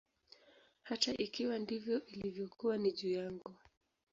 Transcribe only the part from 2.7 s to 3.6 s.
ni juu yangu.